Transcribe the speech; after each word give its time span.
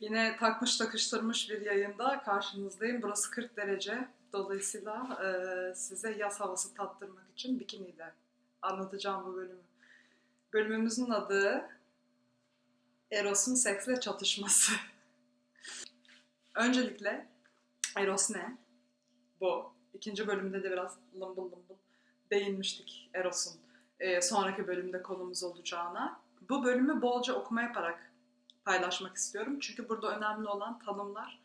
Yine 0.00 0.36
takmış 0.36 0.76
takıştırmış 0.76 1.50
bir 1.50 1.60
yayında 1.60 2.22
karşınızdayım. 2.22 3.02
Burası 3.02 3.30
40 3.30 3.56
derece. 3.56 4.08
Dolayısıyla 4.32 5.18
e, 5.24 5.74
size 5.74 6.12
yaz 6.12 6.40
havası 6.40 6.74
tattırmak 6.74 7.30
için 7.32 7.60
bikiniyle 7.60 8.12
anlatacağım 8.62 9.26
bu 9.26 9.36
bölümü. 9.36 9.62
Bölümümüzün 10.52 11.10
adı 11.10 11.68
Eros'un 13.12 13.54
seksle 13.54 14.00
çatışması. 14.00 14.72
Öncelikle 16.54 17.28
Eros 17.96 18.30
ne? 18.30 18.58
Bu. 19.40 19.72
İkinci 19.94 20.26
bölümde 20.26 20.62
de 20.62 20.70
biraz 20.70 20.98
lımbıl 21.20 21.42
lımbıl 21.42 21.74
değinmiştik 22.30 23.10
Eros'un 23.14 23.60
e, 24.00 24.22
sonraki 24.22 24.66
bölümde 24.66 25.02
konumuz 25.02 25.44
olacağına. 25.44 26.20
Bu 26.48 26.64
bölümü 26.64 27.02
bolca 27.02 27.34
okuma 27.34 27.62
yaparak 27.62 28.07
paylaşmak 28.68 29.16
istiyorum. 29.16 29.58
Çünkü 29.60 29.88
burada 29.88 30.16
önemli 30.16 30.48
olan 30.48 30.78
tanımlar 30.78 31.38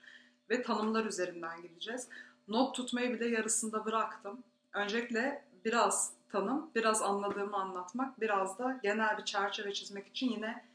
ve 0.50 0.64
tanımlar 0.64 1.06
üzerinden 1.06 1.62
gideceğiz. 1.62 2.08
Not 2.48 2.76
tutmayı 2.76 3.14
bile 3.14 3.28
yarısında 3.28 3.86
bıraktım. 3.86 4.44
Öncelikle 4.74 5.44
biraz 5.66 6.14
tanım, 6.30 6.72
biraz 6.76 7.02
anladığımı 7.02 7.58
anlatmak, 7.58 8.22
biraz 8.22 8.60
da 8.60 8.80
genel 8.84 9.18
bir 9.18 9.26
çerçeve 9.26 9.74
çizmek 9.74 10.08
için 10.08 10.30
yine 10.30 10.66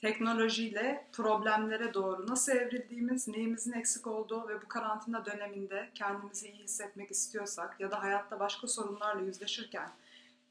teknolojiyle 0.00 1.06
problemlere 1.12 1.94
doğru 1.94 2.26
nasıl 2.26 2.52
evrildiğimiz, 2.52 3.28
neyimizin 3.28 3.72
eksik 3.72 4.06
olduğu 4.06 4.48
ve 4.48 4.62
bu 4.62 4.68
karantina 4.68 5.24
döneminde 5.24 5.90
kendimizi 5.94 6.48
iyi 6.48 6.62
hissetmek 6.62 7.10
istiyorsak 7.10 7.80
ya 7.80 7.90
da 7.90 8.02
hayatta 8.02 8.40
başka 8.40 8.66
sorunlarla 8.66 9.22
yüzleşirken 9.22 9.90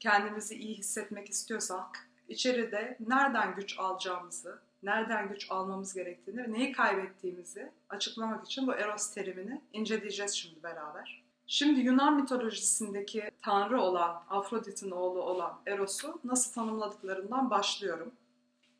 kendimizi 0.00 0.54
iyi 0.54 0.74
hissetmek 0.74 1.30
istiyorsak 1.30 2.08
içeride 2.28 2.96
nereden 3.08 3.54
güç 3.54 3.78
alacağımızı, 3.78 4.69
nereden 4.82 5.28
güç 5.28 5.50
almamız 5.50 5.94
gerektiğini 5.94 6.42
ve 6.42 6.52
neyi 6.52 6.72
kaybettiğimizi 6.72 7.72
açıklamak 7.88 8.46
için 8.46 8.66
bu 8.66 8.74
Eros 8.74 9.10
terimini 9.14 9.60
inceleyeceğiz 9.72 10.32
şimdi 10.32 10.62
beraber. 10.62 11.22
Şimdi 11.46 11.80
Yunan 11.80 12.16
mitolojisindeki 12.16 13.30
tanrı 13.42 13.80
olan, 13.80 14.22
Afrodit'in 14.30 14.90
oğlu 14.90 15.22
olan 15.22 15.60
Eros'u 15.66 16.20
nasıl 16.24 16.52
tanımladıklarından 16.52 17.50
başlıyorum. 17.50 18.12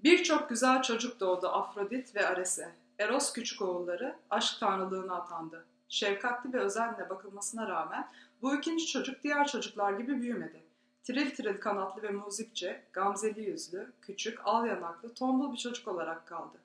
Birçok 0.04 0.48
güzel 0.48 0.82
çocuk 0.82 1.20
doğdu 1.20 1.48
Afrodit 1.48 2.16
ve 2.16 2.26
Ares'e. 2.26 2.68
Eros 2.98 3.32
küçük 3.32 3.62
oğulları 3.62 4.16
aşk 4.30 4.60
tanrılığına 4.60 5.14
atandı. 5.14 5.66
Şefkatli 5.88 6.52
ve 6.52 6.60
özenle 6.60 7.10
bakılmasına 7.10 7.68
rağmen 7.68 8.08
bu 8.42 8.56
ikinci 8.56 8.86
çocuk 8.86 9.22
diğer 9.22 9.46
çocuklar 9.46 9.92
gibi 9.92 10.22
büyümedi. 10.22 10.69
Tiril 11.02 11.30
tiril 11.30 11.60
kanatlı 11.60 12.02
ve 12.02 12.10
muzipçe, 12.10 12.82
gamzeli 12.92 13.40
yüzlü, 13.40 13.92
küçük, 14.02 14.38
al 14.44 14.66
yanaklı, 14.66 15.14
tombul 15.14 15.52
bir 15.52 15.58
çocuk 15.58 15.88
olarak 15.88 16.26
kaldı. 16.26 16.58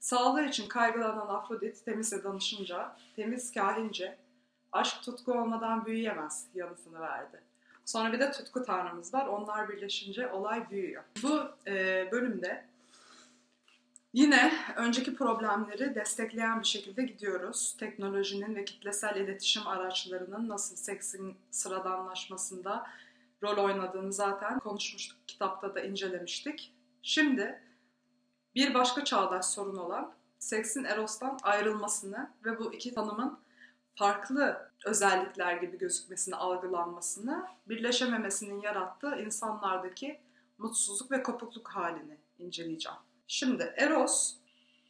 Sağlığı 0.00 0.44
için 0.44 0.68
kaygılanan 0.68 1.28
Afrodit 1.28 1.84
Temis'e 1.84 2.24
danışınca, 2.24 2.96
Temis 3.16 3.52
kahince, 3.52 4.18
aşk 4.72 5.02
tutku 5.02 5.32
olmadan 5.32 5.86
büyüyemez 5.86 6.46
yanıtını 6.54 7.00
verdi. 7.00 7.40
Sonra 7.84 8.12
bir 8.12 8.20
de 8.20 8.32
tutku 8.32 8.64
tanrımız 8.64 9.14
var. 9.14 9.26
Onlar 9.26 9.68
birleşince 9.68 10.28
olay 10.32 10.70
büyüyor. 10.70 11.04
Bu 11.22 11.40
e, 11.66 12.08
bölümde 12.12 12.64
Yine 14.14 14.52
önceki 14.76 15.14
problemleri 15.14 15.94
destekleyen 15.94 16.60
bir 16.60 16.66
şekilde 16.66 17.02
gidiyoruz. 17.02 17.76
Teknolojinin 17.78 18.54
ve 18.54 18.64
kitlesel 18.64 19.16
iletişim 19.16 19.66
araçlarının 19.66 20.48
nasıl 20.48 20.76
seksin 20.76 21.36
sıradanlaşmasında 21.50 22.86
rol 23.42 23.64
oynadığını 23.64 24.12
zaten 24.12 24.58
konuşmuştuk, 24.58 25.18
kitapta 25.26 25.74
da 25.74 25.80
incelemiştik. 25.80 26.74
Şimdi 27.02 27.62
bir 28.54 28.74
başka 28.74 29.04
çağdaş 29.04 29.44
sorun 29.44 29.76
olan 29.76 30.14
seksin 30.38 30.84
erostan 30.84 31.38
ayrılmasını 31.42 32.30
ve 32.44 32.58
bu 32.58 32.74
iki 32.74 32.94
tanımın 32.94 33.38
farklı 33.94 34.70
özellikler 34.86 35.56
gibi 35.56 35.78
gözükmesini, 35.78 36.36
algılanmasını, 36.36 37.46
birleşememesinin 37.68 38.60
yarattığı 38.60 39.16
insanlardaki 39.16 40.20
mutsuzluk 40.58 41.10
ve 41.10 41.22
kopukluk 41.22 41.68
halini 41.68 42.16
inceleyeceğim. 42.38 42.98
Şimdi 43.26 43.74
Eros 43.76 44.34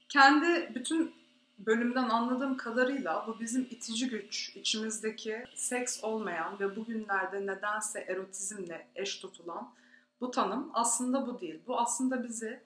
kendi 0.09 0.75
bütün 0.75 1.22
bölümden 1.59 2.09
anladığım 2.09 2.57
kadarıyla 2.57 3.25
bu 3.27 3.41
bizim 3.41 3.63
itici 3.63 4.09
güç, 4.09 4.57
içimizdeki 4.57 5.45
seks 5.55 6.05
olmayan 6.05 6.61
ve 6.61 6.77
bugünlerde 6.77 7.47
nedense 7.47 8.01
erotizmle 8.01 8.87
eş 8.95 9.17
tutulan 9.21 9.75
bu 10.21 10.31
tanım 10.31 10.71
aslında 10.75 11.27
bu 11.27 11.41
değil. 11.41 11.61
Bu 11.67 11.81
aslında 11.81 12.25
bizi 12.25 12.61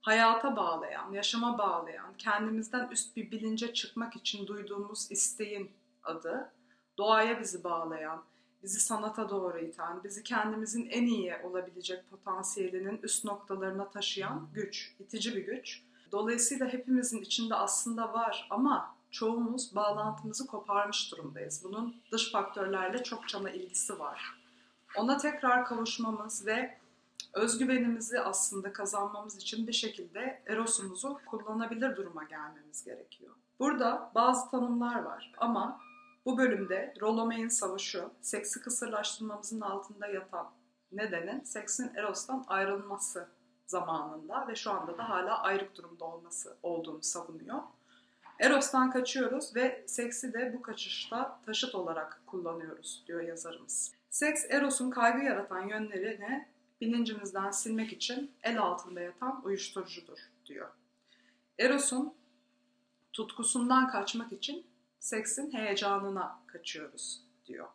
hayata 0.00 0.56
bağlayan, 0.56 1.12
yaşama 1.12 1.58
bağlayan, 1.58 2.16
kendimizden 2.18 2.88
üst 2.88 3.16
bir 3.16 3.30
bilince 3.30 3.74
çıkmak 3.74 4.16
için 4.16 4.46
duyduğumuz 4.46 5.10
isteğin 5.10 5.70
adı, 6.02 6.52
doğaya 6.98 7.40
bizi 7.40 7.64
bağlayan, 7.64 8.24
bizi 8.62 8.80
sanata 8.80 9.30
doğru 9.30 9.58
iten, 9.58 10.04
bizi 10.04 10.22
kendimizin 10.22 10.88
en 10.90 11.06
iyi 11.06 11.36
olabilecek 11.36 12.10
potansiyelinin 12.10 12.98
üst 13.02 13.24
noktalarına 13.24 13.90
taşıyan 13.90 14.48
güç, 14.54 14.94
itici 14.98 15.36
bir 15.36 15.46
güç. 15.46 15.82
Dolayısıyla 16.12 16.66
hepimizin 16.66 17.22
içinde 17.22 17.54
aslında 17.54 18.12
var 18.12 18.46
ama 18.50 18.96
çoğumuz 19.10 19.74
bağlantımızı 19.74 20.46
koparmış 20.46 21.12
durumdayız. 21.12 21.64
Bunun 21.64 21.96
dış 22.12 22.32
faktörlerle 22.32 23.02
çok 23.02 23.28
çana 23.28 23.50
ilgisi 23.50 23.98
var. 23.98 24.40
Ona 24.96 25.16
tekrar 25.16 25.64
kavuşmamız 25.64 26.46
ve 26.46 26.78
özgüvenimizi 27.32 28.20
aslında 28.20 28.72
kazanmamız 28.72 29.36
için 29.36 29.66
bir 29.66 29.72
şekilde 29.72 30.42
erosumuzu 30.46 31.20
kullanabilir 31.26 31.96
duruma 31.96 32.24
gelmemiz 32.24 32.84
gerekiyor. 32.84 33.34
Burada 33.60 34.10
bazı 34.14 34.50
tanımlar 34.50 35.02
var 35.02 35.32
ama 35.38 35.80
bu 36.24 36.38
bölümde 36.38 36.94
Rollomay'ın 37.00 37.48
savaşı, 37.48 38.04
seksi 38.20 38.60
kısırlaştırmamızın 38.60 39.60
altında 39.60 40.06
yatan 40.06 40.50
nedenin 40.92 41.40
seksin 41.40 41.92
Eros'tan 41.94 42.44
ayrılması 42.48 43.28
zamanında 43.66 44.48
ve 44.48 44.54
şu 44.54 44.70
anda 44.70 44.98
da 44.98 45.08
hala 45.08 45.42
ayrık 45.42 45.76
durumda 45.76 46.04
olması 46.04 46.56
olduğunu 46.62 47.02
savunuyor. 47.02 47.62
Eros'tan 48.40 48.90
kaçıyoruz 48.90 49.56
ve 49.56 49.84
seksi 49.86 50.32
de 50.32 50.54
bu 50.54 50.62
kaçışta 50.62 51.40
taşıt 51.46 51.74
olarak 51.74 52.22
kullanıyoruz 52.26 53.04
diyor 53.06 53.20
yazarımız. 53.20 53.92
Seks 54.10 54.44
Eros'un 54.50 54.90
kaygı 54.90 55.24
yaratan 55.24 55.68
yönlerini 55.68 56.48
bilincimizden 56.80 57.50
silmek 57.50 57.92
için 57.92 58.32
el 58.42 58.58
altında 58.58 59.00
yatan 59.00 59.44
uyuşturucudur 59.44 60.18
diyor. 60.46 60.68
Eros'un 61.58 62.14
tutkusundan 63.12 63.88
kaçmak 63.88 64.32
için 64.32 64.66
seksin 65.00 65.52
heyecanına 65.52 66.38
kaçıyoruz 66.46 67.22
diyor. 67.46 67.68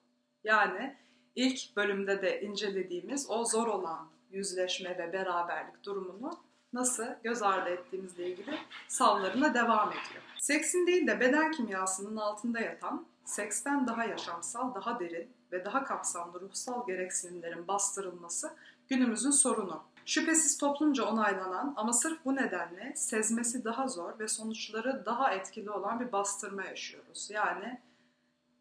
Yani 0.44 0.98
ilk 1.36 1.76
bölümde 1.76 2.22
de 2.22 2.42
incelediğimiz 2.42 3.30
o 3.30 3.46
zor 3.46 3.68
olan 3.68 4.11
yüzleşme 4.32 4.98
ve 4.98 5.14
beraberlik 5.14 5.84
durumunu 5.86 6.32
nasıl 6.74 7.06
göz 7.24 7.42
ardı 7.42 7.70
ettiğimizle 7.70 8.30
ilgili 8.30 8.58
savlarına 8.88 9.54
devam 9.54 9.90
ediyor. 9.90 10.24
Seksin 10.40 10.88
değil 10.88 11.08
de 11.08 11.20
beden 11.20 11.52
kimyasının 11.52 12.18
altında 12.18 12.60
yatan, 12.60 13.06
seksten 13.26 13.88
daha 13.88 14.06
yaşamsal, 14.06 14.76
daha 14.76 15.00
derin 15.00 15.32
ve 15.52 15.66
daha 15.66 15.84
kapsamlı 15.84 16.42
ruhsal 16.42 16.88
gereksinimlerin 16.88 17.68
bastırılması 17.68 18.56
günümüzün 18.88 19.32
sorunu. 19.32 19.84
Şüphesiz 20.06 20.58
toplumca 20.58 21.04
onaylanan 21.04 21.74
ama 21.78 21.94
sırf 21.94 22.26
bu 22.26 22.36
nedenle 22.36 22.94
sezmesi 22.96 23.64
daha 23.64 23.88
zor 23.88 24.20
ve 24.20 24.28
sonuçları 24.28 25.06
daha 25.06 25.32
etkili 25.32 25.72
olan 25.72 26.00
bir 26.00 26.12
bastırma 26.12 26.64
yaşıyoruz. 26.64 27.30
Yani 27.32 27.82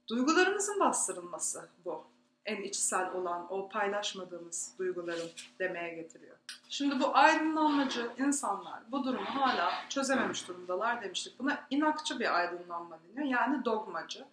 duygularımızın 0.09 0.81
bastırılması 0.81 1.69
bu. 1.85 2.05
En 2.47 2.63
içsel 2.63 3.13
olan 3.13 3.47
o 3.53 3.69
paylaşmadığımız 3.69 4.75
duyguların 4.79 5.31
demeye 5.59 5.95
getiriyor. 5.95 6.37
Şimdi 6.69 7.01
bu 7.01 7.17
aydınlanmacı 7.17 8.11
insanlar 8.19 8.81
bu 8.89 9.05
durumu 9.05 9.27
hala 9.27 9.71
çözememiş 9.89 10.49
durumdalar 10.49 11.03
demiştik. 11.03 11.39
Buna 11.39 11.67
inakçı 11.71 12.21
bir 12.21 12.37
aydınlanma 12.39 12.99
deniyor. 13.03 13.27
Yani 13.27 13.65
dogmacı. 13.65 14.25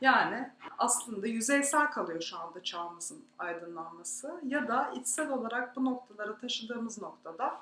Yani 0.00 0.50
aslında 0.78 1.26
yüzeysel 1.26 1.90
kalıyor 1.90 2.20
şu 2.20 2.38
anda 2.38 2.62
çağımızın 2.62 3.24
aydınlanması 3.38 4.40
ya 4.46 4.68
da 4.68 4.92
içsel 4.96 5.30
olarak 5.30 5.76
bu 5.76 5.84
noktalara 5.84 6.38
taşıdığımız 6.38 7.02
noktada 7.02 7.60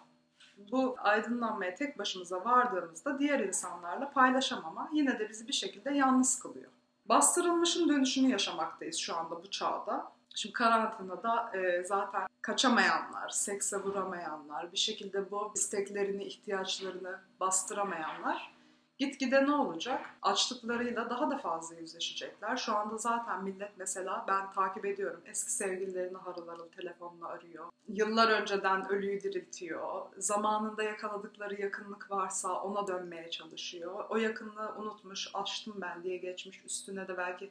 bu 0.72 0.96
aydınlanmaya 0.98 1.74
tek 1.74 1.98
başımıza 1.98 2.44
vardığımızda 2.44 3.18
diğer 3.18 3.40
insanlarla 3.40 4.10
paylaşamama 4.10 4.90
yine 4.92 5.18
de 5.18 5.28
bizi 5.28 5.48
bir 5.48 5.52
şekilde 5.52 5.94
yalnız 5.94 6.38
kılıyor. 6.38 6.70
Bastırılmışın 7.08 7.88
dönüşünü 7.88 8.30
yaşamaktayız 8.30 8.96
şu 8.96 9.16
anda 9.16 9.42
bu 9.42 9.50
çağda. 9.50 10.12
Şimdi 10.34 10.52
karantinada 10.52 11.50
e, 11.56 11.84
zaten 11.84 12.26
kaçamayanlar, 12.42 13.28
sekse 13.28 13.76
vuramayanlar, 13.76 14.72
bir 14.72 14.78
şekilde 14.78 15.30
bu 15.30 15.52
isteklerini, 15.54 16.24
ihtiyaçlarını 16.24 17.18
bastıramayanlar 17.40 18.57
Gitgide 18.98 19.46
ne 19.46 19.52
olacak? 19.52 20.00
Açlıklarıyla 20.22 21.10
daha 21.10 21.30
da 21.30 21.38
fazla 21.38 21.74
yüzleşecekler. 21.74 22.56
Şu 22.56 22.76
anda 22.76 22.98
zaten 22.98 23.44
millet 23.44 23.72
mesela 23.78 24.24
ben 24.28 24.52
takip 24.52 24.84
ediyorum. 24.86 25.20
Eski 25.26 25.52
sevgililerini 25.52 26.16
harıl 26.16 26.68
telefonla 26.68 27.28
arıyor. 27.28 27.64
Yıllar 27.88 28.28
önceden 28.28 28.88
ölüyü 28.88 29.22
diriltiyor. 29.22 30.02
Zamanında 30.18 30.82
yakaladıkları 30.82 31.60
yakınlık 31.60 32.10
varsa 32.10 32.62
ona 32.62 32.86
dönmeye 32.86 33.30
çalışıyor. 33.30 34.04
O 34.08 34.16
yakınlığı 34.16 34.74
unutmuş, 34.78 35.30
açtım 35.34 35.74
ben 35.76 36.02
diye 36.02 36.16
geçmiş. 36.16 36.64
Üstüne 36.64 37.08
de 37.08 37.16
belki 37.16 37.50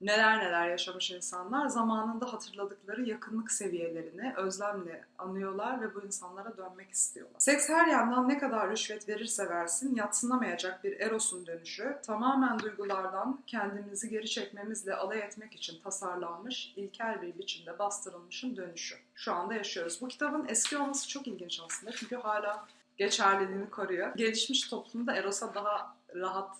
neler 0.00 0.38
neler 0.38 0.68
yaşamış 0.68 1.10
insanlar 1.10 1.66
zamanında 1.68 2.32
hatırladıkları 2.32 3.02
yakınlık 3.02 3.50
seviyelerini 3.50 4.34
özlemle 4.36 5.04
anıyorlar 5.18 5.80
ve 5.80 5.94
bu 5.94 6.02
insanlara 6.02 6.56
dönmek 6.56 6.90
istiyorlar. 6.90 7.36
Seks 7.38 7.68
her 7.68 7.86
yandan 7.86 8.28
ne 8.28 8.38
kadar 8.38 8.70
rüşvet 8.70 9.08
verirse 9.08 9.48
versin 9.48 9.94
yatsınamayacak 9.94 10.84
bir 10.84 11.00
erosun 11.00 11.46
dönüşü 11.46 11.98
tamamen 12.06 12.58
duygulardan 12.58 13.40
kendimizi 13.46 14.08
geri 14.08 14.30
çekmemizle 14.30 14.94
alay 14.94 15.20
etmek 15.20 15.54
için 15.54 15.80
tasarlanmış 15.80 16.72
ilkel 16.76 17.22
bir 17.22 17.38
biçimde 17.38 17.78
bastırılmışın 17.78 18.56
dönüşü. 18.56 18.96
Şu 19.14 19.32
anda 19.32 19.54
yaşıyoruz. 19.54 19.98
Bu 20.00 20.08
kitabın 20.08 20.48
eski 20.48 20.78
olması 20.78 21.08
çok 21.08 21.26
ilginç 21.26 21.60
aslında 21.66 21.92
çünkü 21.92 22.16
hala 22.16 22.66
geçerliliğini 22.96 23.70
koruyor. 23.70 24.14
Gelişmiş 24.16 24.68
toplumda 24.68 25.14
erosa 25.14 25.54
daha 25.54 25.96
rahat 26.14 26.56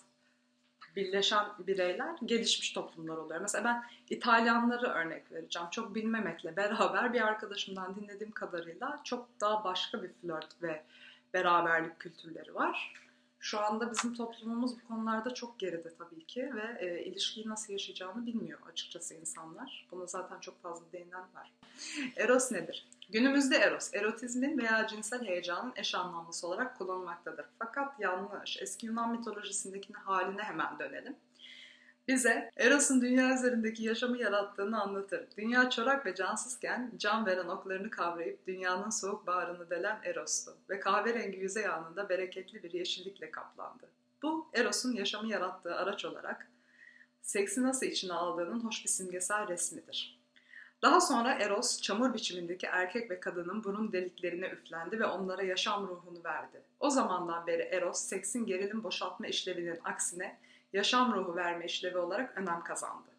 birleşen 0.95 1.45
bireyler 1.59 2.15
gelişmiş 2.25 2.71
toplumlar 2.71 3.17
oluyor. 3.17 3.41
Mesela 3.41 3.63
ben 3.63 3.83
İtalyanları 4.15 4.87
örnek 4.87 5.31
vereceğim. 5.31 5.67
Çok 5.71 5.95
bilmemekle 5.95 6.55
beraber 6.55 7.13
bir 7.13 7.21
arkadaşımdan 7.21 7.95
dinlediğim 7.95 8.31
kadarıyla 8.31 9.01
çok 9.03 9.27
daha 9.41 9.63
başka 9.63 10.03
bir 10.03 10.09
flört 10.21 10.63
ve 10.63 10.83
beraberlik 11.33 11.99
kültürleri 11.99 12.55
var. 12.55 12.93
Şu 13.41 13.59
anda 13.59 13.91
bizim 13.91 14.13
toplumumuz 14.13 14.71
bu 14.81 14.87
konularda 14.87 15.33
çok 15.33 15.59
geride 15.59 15.95
tabii 15.97 16.25
ki 16.25 16.55
ve 16.55 16.85
e, 16.85 17.05
ilişkiyi 17.05 17.49
nasıl 17.49 17.73
yaşayacağını 17.73 18.25
bilmiyor 18.25 18.59
açıkçası 18.71 19.13
insanlar. 19.13 19.87
Buna 19.91 20.05
zaten 20.05 20.39
çok 20.39 20.61
fazla 20.61 20.91
değinen 20.91 21.25
var. 21.35 21.51
Eros 22.15 22.51
nedir? 22.51 22.87
Günümüzde 23.09 23.55
eros, 23.55 23.93
erotizmin 23.93 24.57
veya 24.57 24.87
cinsel 24.87 25.25
heyecanın 25.25 25.73
eş 25.75 25.95
anlamlısı 25.95 26.47
olarak 26.47 26.77
kullanılmaktadır. 26.77 27.45
Fakat 27.59 27.99
yanlış. 27.99 28.57
Eski 28.61 28.85
Yunan 28.85 29.11
mitolojisindeki 29.11 29.93
haline 29.93 30.43
hemen 30.43 30.79
dönelim. 30.79 31.15
Bize 32.07 32.51
Eros'un 32.57 33.01
dünya 33.01 33.33
üzerindeki 33.33 33.83
yaşamı 33.83 34.17
yarattığını 34.17 34.81
anlatır. 34.81 35.27
Dünya 35.37 35.69
çorak 35.69 36.05
ve 36.05 36.15
cansızken 36.15 36.91
can 36.97 37.25
veren 37.25 37.47
oklarını 37.47 37.89
kavrayıp 37.89 38.47
dünyanın 38.47 38.89
soğuk 38.89 39.27
bağrını 39.27 39.69
delen 39.69 39.99
Eros'tu 40.03 40.57
ve 40.69 40.79
kahverengi 40.79 41.37
yüzey 41.37 41.67
anında 41.67 42.09
bereketli 42.09 42.63
bir 42.63 42.71
yeşillikle 42.71 43.31
kaplandı. 43.31 43.89
Bu 44.23 44.47
Eros'un 44.53 44.93
yaşamı 44.93 45.27
yarattığı 45.27 45.75
araç 45.75 46.05
olarak 46.05 46.47
seksi 47.21 47.63
nasıl 47.63 47.85
içine 47.85 48.13
aldığının 48.13 48.59
hoş 48.59 48.83
bir 48.83 48.89
simgesel 48.89 49.47
resmidir. 49.47 50.21
Daha 50.81 51.01
sonra 51.01 51.33
Eros, 51.33 51.81
çamur 51.81 52.13
biçimindeki 52.13 52.67
erkek 52.67 53.11
ve 53.11 53.19
kadının 53.19 53.63
burun 53.63 53.91
deliklerine 53.91 54.47
üflendi 54.49 54.99
ve 54.99 55.05
onlara 55.05 55.43
yaşam 55.43 55.87
ruhunu 55.87 56.23
verdi. 56.23 56.61
O 56.79 56.89
zamandan 56.89 57.47
beri 57.47 57.61
Eros, 57.61 57.99
seksin 57.99 58.45
gerilim 58.45 58.83
boşaltma 58.83 59.27
işlevinin 59.27 59.79
aksine 59.83 60.37
yaşam 60.73 61.13
ruhu 61.13 61.35
verme 61.35 61.65
işlevi 61.65 61.97
olarak 61.97 62.37
önem 62.37 62.63
kazandı. 62.63 63.11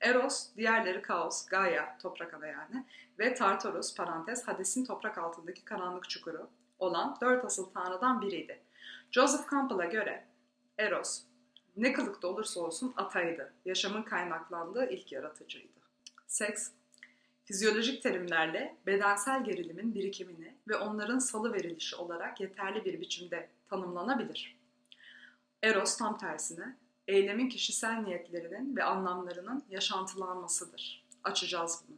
Eros, 0.00 0.54
diğerleri 0.56 1.02
Kaos, 1.02 1.46
Gaia, 1.46 1.98
toprak 1.98 2.34
ana 2.34 2.46
yani, 2.46 2.86
ve 3.18 3.34
Tartarus, 3.34 3.94
parantez, 3.94 4.48
Hades'in 4.48 4.84
toprak 4.84 5.18
altındaki 5.18 5.64
karanlık 5.64 6.08
çukuru 6.08 6.50
olan 6.78 7.18
dört 7.20 7.44
asıl 7.44 7.70
tanrıdan 7.70 8.20
biriydi. 8.20 8.60
Joseph 9.10 9.50
Campbell'a 9.50 9.84
göre 9.84 10.26
Eros, 10.78 11.22
ne 11.76 11.92
kılıkta 11.92 12.28
olursa 12.28 12.60
olsun 12.60 12.94
ataydı, 12.96 13.52
yaşamın 13.64 14.02
kaynaklandığı 14.02 14.90
ilk 14.90 15.12
yaratıcıydı. 15.12 15.80
Seks, 16.26 16.70
fizyolojik 17.44 18.02
terimlerle 18.02 18.76
bedensel 18.86 19.44
gerilimin 19.44 19.94
birikimini 19.94 20.54
ve 20.68 20.76
onların 20.76 21.18
salı 21.18 21.52
verilişi 21.52 21.96
olarak 21.96 22.40
yeterli 22.40 22.84
bir 22.84 23.00
biçimde 23.00 23.48
tanımlanabilir. 23.68 24.56
Eros 25.62 25.96
tam 25.96 26.18
tersine 26.18 26.76
eylemin 27.08 27.48
kişisel 27.48 27.96
niyetlerinin 27.96 28.76
ve 28.76 28.84
anlamlarının 28.84 29.64
yaşantılanmasıdır. 29.70 31.06
Açacağız 31.24 31.84
bunu. 31.88 31.96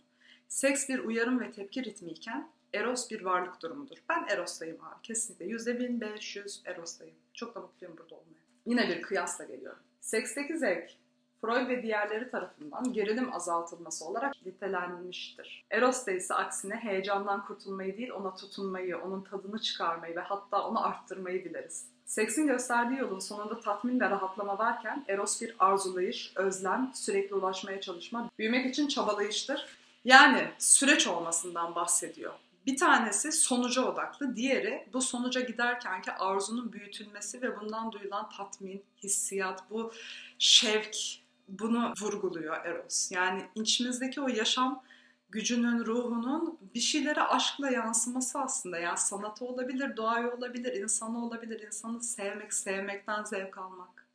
Seks 0.49 0.89
bir 0.89 0.99
uyarım 0.99 1.41
ve 1.41 1.51
tepki 1.51 1.85
ritmi 1.85 2.11
iken 2.11 2.51
Eros 2.75 3.11
bir 3.11 3.25
varlık 3.25 3.63
durumudur. 3.63 3.97
Ben 4.09 4.27
Eros'tayım 4.29 4.85
abi 4.85 5.03
kesinlikle. 5.03 5.47
Yüzde 5.47 5.81
bin 5.81 6.01
beş 6.01 6.37
yüz 6.37 6.63
Eros'tayım. 6.65 7.15
Çok 7.35 7.55
da 7.55 7.61
mutluyum 7.61 7.97
burada 7.97 8.15
olmaya. 8.15 8.39
Yine 8.67 8.89
bir 8.89 9.03
kıyasla 9.03 9.45
geliyorum. 9.45 9.83
Seksteki 10.01 10.59
zevk 10.59 10.91
Freud 11.41 11.69
ve 11.69 11.83
diğerleri 11.83 12.31
tarafından 12.31 12.93
gerilim 12.93 13.33
azaltılması 13.33 14.05
olarak 14.05 14.35
nitelenmiştir. 14.47 15.67
Eros 15.71 16.07
da 16.07 16.11
ise 16.11 16.35
aksine 16.35 16.77
heyecandan 16.77 17.47
kurtulmayı 17.47 17.97
değil 17.97 18.11
ona 18.11 18.35
tutunmayı, 18.35 18.99
onun 18.99 19.23
tadını 19.23 19.59
çıkarmayı 19.59 20.17
ve 20.17 20.21
hatta 20.21 20.69
onu 20.69 20.87
arttırmayı 20.87 21.45
dileriz. 21.45 21.87
Seksin 22.09 22.47
gösterdiği 22.47 22.99
yolun 22.99 23.19
sonunda 23.19 23.61
tatmin 23.61 24.01
ve 24.01 24.11
rahatlama 24.11 24.59
varken 24.59 25.05
Eros 25.09 25.41
bir 25.41 25.55
arzulayış, 25.59 26.33
özlem, 26.35 26.91
sürekli 26.95 27.35
ulaşmaya 27.35 27.81
çalışma, 27.81 28.31
büyümek 28.39 28.67
için 28.67 28.89
çabalayıştır. 28.89 29.67
Yani 30.05 30.49
süreç 30.59 31.07
olmasından 31.07 31.75
bahsediyor. 31.75 32.33
Bir 32.67 32.77
tanesi 32.77 33.33
sonuca 33.33 33.83
odaklı, 33.85 34.37
diğeri 34.37 34.87
bu 34.93 35.03
sonuca 35.03 35.41
giderkenki 35.41 36.13
arzunun 36.13 36.73
büyütülmesi 36.73 37.43
ve 37.43 37.61
bundan 37.61 37.93
duyulan 37.93 38.29
tatmin, 38.31 38.83
hissiyat, 39.03 39.71
bu 39.71 39.93
şevk, 40.39 40.97
bunu 41.49 41.93
vurguluyor 42.01 42.65
Eros. 42.65 43.13
Yani 43.13 43.43
içimizdeki 43.55 44.21
o 44.21 44.29
yaşam 44.29 44.83
gücünün, 45.29 45.85
ruhunun 45.85 46.59
bir 46.75 46.81
şeylere 46.81 47.23
aşkla 47.23 47.71
yansıması 47.71 48.39
aslında. 48.39 48.79
Yani 48.79 48.99
sanatı 48.99 49.45
olabilir, 49.45 49.97
doğayı 49.97 50.31
olabilir, 50.31 50.73
insanı 50.73 51.25
olabilir. 51.25 51.61
İnsanı 51.61 52.03
sevmek, 52.03 52.55
sevmekten 52.55 53.25
zevk 53.25 53.59
almak. 53.59 54.09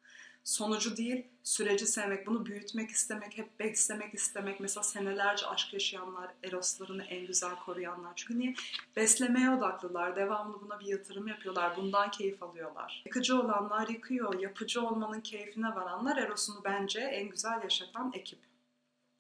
Sonucu 0.43 0.97
değil, 0.97 1.25
süreci 1.43 1.85
sevmek, 1.85 2.27
bunu 2.27 2.45
büyütmek 2.45 2.89
istemek, 2.89 3.37
hep 3.37 3.59
beslemek 3.59 4.13
istemek. 4.13 4.59
Mesela 4.59 4.83
senelerce 4.83 5.47
aşk 5.47 5.73
yaşayanlar, 5.73 6.31
eroslarını 6.43 7.03
en 7.03 7.27
güzel 7.27 7.55
koruyanlar. 7.55 8.13
Çünkü 8.15 8.39
niye? 8.39 8.55
Beslemeye 8.95 9.49
odaklılar, 9.49 10.15
devamlı 10.15 10.61
buna 10.61 10.79
bir 10.79 10.85
yatırım 10.85 11.27
yapıyorlar, 11.27 11.77
bundan 11.77 12.11
keyif 12.11 12.43
alıyorlar. 12.43 13.03
Yıkıcı 13.05 13.41
olanlar 13.41 13.87
yıkıyor, 13.87 14.39
yapıcı 14.39 14.81
olmanın 14.81 15.21
keyfine 15.21 15.75
varanlar 15.75 16.17
erosunu 16.17 16.63
bence 16.63 16.99
en 16.99 17.29
güzel 17.29 17.63
yaşatan 17.63 18.11
ekip. 18.15 18.39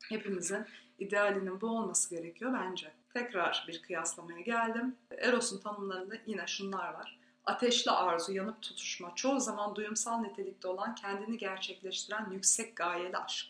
Hepimizin 0.09 0.65
idealinin 1.03 1.61
bu 1.61 1.67
olması 1.67 2.15
gerekiyor 2.15 2.53
bence. 2.53 2.91
Tekrar 3.13 3.65
bir 3.67 3.81
kıyaslamaya 3.81 4.41
geldim. 4.41 4.95
Eros'un 5.17 5.59
tanımlarında 5.59 6.15
yine 6.25 6.47
şunlar 6.47 6.93
var. 6.93 7.19
Ateşli 7.45 7.91
arzu, 7.91 8.33
yanıp 8.33 8.61
tutuşma, 8.61 9.15
çoğu 9.15 9.39
zaman 9.39 9.75
duyumsal 9.75 10.17
nitelikte 10.19 10.67
olan 10.67 10.95
kendini 10.95 11.37
gerçekleştiren 11.37 12.31
yüksek 12.31 12.75
gayeli 12.75 13.17
aşk. 13.17 13.47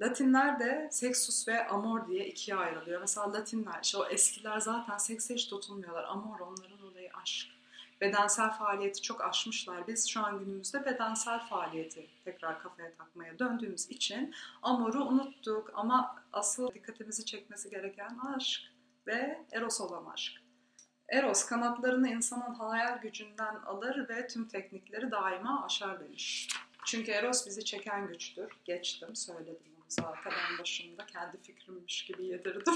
Latinler 0.00 0.60
de 0.60 0.88
sexus 0.92 1.48
ve 1.48 1.68
amor 1.68 2.08
diye 2.08 2.26
ikiye 2.26 2.56
ayrılıyor. 2.56 3.00
Mesela 3.00 3.32
Latinler, 3.32 3.78
işte 3.82 3.98
o 3.98 4.06
eskiler 4.06 4.60
zaten 4.60 4.98
sekse 4.98 5.34
hiç 5.34 5.48
tutulmuyorlar. 5.48 6.04
Amor 6.04 6.40
onların 6.40 6.82
olayı 6.82 7.10
aşk 7.22 7.53
bedensel 8.00 8.50
faaliyeti 8.50 9.02
çok 9.02 9.24
aşmışlar. 9.24 9.86
Biz 9.86 10.08
şu 10.08 10.20
an 10.20 10.38
günümüzde 10.38 10.84
bedensel 10.84 11.48
faaliyeti 11.48 12.10
tekrar 12.24 12.62
kafaya 12.62 12.94
takmaya 12.94 13.38
döndüğümüz 13.38 13.90
için 13.90 14.34
amoru 14.62 15.04
unuttuk 15.04 15.70
ama 15.74 16.16
asıl 16.32 16.74
dikkatimizi 16.74 17.24
çekmesi 17.24 17.70
gereken 17.70 18.18
aşk 18.36 18.60
ve 19.06 19.46
eros 19.52 19.80
olan 19.80 20.12
aşk. 20.12 20.32
Eros 21.08 21.46
kanatlarını 21.46 22.08
insanın 22.08 22.54
hayal 22.54 22.98
gücünden 22.98 23.54
alır 23.54 24.08
ve 24.08 24.26
tüm 24.26 24.48
teknikleri 24.48 25.10
daima 25.10 25.64
aşar 25.64 26.00
demiş. 26.00 26.48
Çünkü 26.84 27.10
Eros 27.10 27.46
bizi 27.46 27.64
çeken 27.64 28.06
güçtür. 28.06 28.52
Geçtim, 28.64 29.16
söyledim 29.16 29.74
onu 29.76 29.84
zaten 29.88 30.32
en 30.52 30.58
başında. 30.58 31.06
Kendi 31.06 31.42
fikrimmiş 31.42 32.04
gibi 32.04 32.26
yedirdim. 32.26 32.74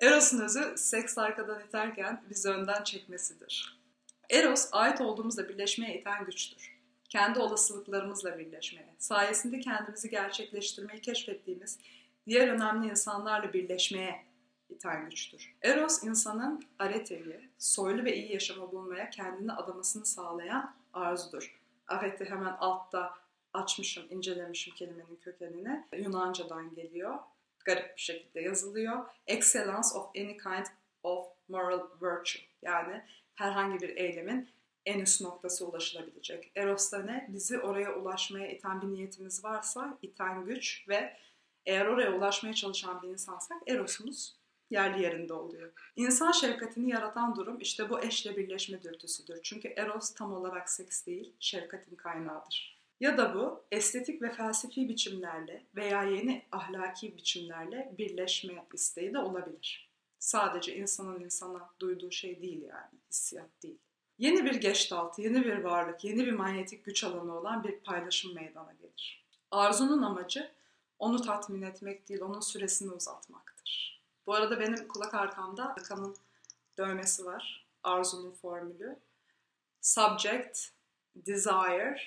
Eros'un 0.00 0.40
özü 0.40 0.74
seks 0.76 1.18
arkadan 1.18 1.60
iterken 1.60 2.24
bizi 2.30 2.48
önden 2.48 2.84
çekmesidir. 2.84 3.81
Eros, 4.30 4.68
ait 4.72 5.00
olduğumuzla 5.00 5.48
birleşmeye 5.48 6.00
iten 6.00 6.24
güçtür. 6.24 6.78
Kendi 7.08 7.38
olasılıklarımızla 7.38 8.38
birleşmeye, 8.38 8.94
sayesinde 8.98 9.60
kendimizi 9.60 10.10
gerçekleştirmeyi 10.10 11.00
keşfettiğimiz 11.00 11.78
diğer 12.26 12.48
önemli 12.48 12.90
insanlarla 12.90 13.52
birleşmeye 13.52 14.24
iten 14.68 15.10
güçtür. 15.10 15.54
Eros, 15.62 16.02
insanın 16.02 16.64
areteyi, 16.78 17.48
soylu 17.58 18.04
ve 18.04 18.16
iyi 18.16 18.32
yaşamı 18.32 18.72
bulmaya 18.72 19.10
kendini 19.10 19.52
adamasını 19.52 20.06
sağlayan 20.06 20.74
arzudur. 20.92 21.60
Arete 21.88 22.24
hemen 22.24 22.56
altta 22.60 23.14
açmışım, 23.54 24.04
incelemişim 24.10 24.74
kelimenin 24.74 25.16
kökenini. 25.16 25.84
Yunanca'dan 25.96 26.74
geliyor. 26.74 27.18
Garip 27.64 27.96
bir 27.96 28.02
şekilde 28.02 28.40
yazılıyor. 28.40 29.06
Excellence 29.26 29.88
of 29.94 30.10
any 30.16 30.36
kind 30.36 30.66
of 31.02 31.26
moral 31.48 31.88
virtue. 32.02 32.42
Yani 32.62 33.02
herhangi 33.34 33.80
bir 33.80 33.96
eylemin 33.96 34.48
en 34.86 35.00
üst 35.00 35.20
noktası 35.20 35.66
ulaşılabilecek. 35.66 36.52
Eros 36.56 36.92
da 36.92 36.98
ne? 36.98 37.26
Bizi 37.28 37.58
oraya 37.58 37.94
ulaşmaya 37.94 38.50
iten 38.50 38.82
bir 38.82 38.86
niyetimiz 38.86 39.44
varsa 39.44 39.98
iten 40.02 40.44
güç 40.44 40.84
ve 40.88 41.16
eğer 41.66 41.86
oraya 41.86 42.12
ulaşmaya 42.12 42.54
çalışan 42.54 43.02
bir 43.02 43.08
insansak 43.08 43.62
Eros'umuz 43.66 44.36
yerli 44.70 45.02
yerinde 45.02 45.32
oluyor. 45.32 45.72
İnsan 45.96 46.32
şefkatini 46.32 46.90
yaratan 46.90 47.36
durum 47.36 47.58
işte 47.60 47.90
bu 47.90 48.00
eşle 48.00 48.36
birleşme 48.36 48.82
dürtüsüdür. 48.82 49.40
Çünkü 49.42 49.68
Eros 49.68 50.14
tam 50.14 50.32
olarak 50.32 50.70
seks 50.70 51.06
değil, 51.06 51.32
şefkatin 51.40 51.96
kaynağıdır. 51.96 52.82
Ya 53.00 53.18
da 53.18 53.34
bu 53.34 53.64
estetik 53.72 54.22
ve 54.22 54.32
felsefi 54.32 54.88
biçimlerle 54.88 55.62
veya 55.76 56.02
yeni 56.02 56.42
ahlaki 56.52 57.16
biçimlerle 57.16 57.94
birleşme 57.98 58.64
isteği 58.74 59.14
de 59.14 59.18
olabilir. 59.18 59.91
Sadece 60.22 60.76
insanın 60.76 61.20
insana 61.20 61.70
duyduğu 61.80 62.10
şey 62.10 62.42
değil 62.42 62.62
yani, 62.62 63.00
hissiyat 63.10 63.48
değil. 63.62 63.78
Yeni 64.18 64.44
bir 64.44 64.54
geçtaltı, 64.54 65.22
yeni 65.22 65.44
bir 65.44 65.58
varlık, 65.58 66.04
yeni 66.04 66.26
bir 66.26 66.32
manyetik 66.32 66.84
güç 66.84 67.04
alanı 67.04 67.38
olan 67.38 67.64
bir 67.64 67.80
paylaşım 67.80 68.34
meydana 68.34 68.72
gelir. 68.72 69.24
Arzunun 69.50 70.02
amacı 70.02 70.50
onu 70.98 71.22
tatmin 71.22 71.62
etmek 71.62 72.08
değil, 72.08 72.20
onun 72.20 72.40
süresini 72.40 72.92
uzatmaktır. 72.92 74.02
Bu 74.26 74.34
arada 74.34 74.60
benim 74.60 74.88
kulak 74.88 75.14
arkamda 75.14 75.64
Hakan'ın 75.64 76.16
dövmesi 76.78 77.24
var. 77.24 77.66
Arzu'nun 77.82 78.32
formülü. 78.32 78.98
Subject, 79.80 80.68
desire, 81.16 82.00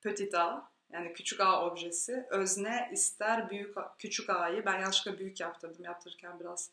petit 0.00 0.34
a 0.34 0.70
yani 0.92 1.12
küçük 1.12 1.40
a 1.40 1.66
objesi. 1.66 2.26
Özne 2.30 2.90
ister 2.92 3.50
büyük 3.50 3.78
a, 3.78 3.94
küçük 3.98 4.30
a'yı. 4.30 4.64
Ben 4.64 4.80
yanlışlıkla 4.80 5.18
büyük 5.18 5.40
yaptırdım. 5.40 5.84
Yaptırırken 5.84 6.40
biraz 6.40 6.70